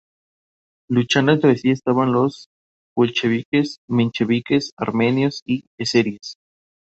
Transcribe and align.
Luchando 0.89 1.31
entre 1.31 1.55
sí 1.57 1.69
estaban 1.69 2.11
los 2.11 2.47
bolcheviques, 2.97 3.77
mencheviques, 3.87 4.71
armenios 4.75 5.41
y 5.45 5.65
azeríes. 5.79 6.37